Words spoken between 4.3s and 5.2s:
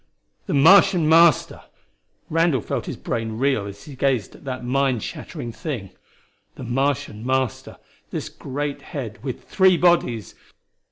at that mind